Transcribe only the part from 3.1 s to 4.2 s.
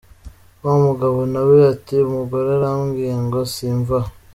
ngo simve aha!’".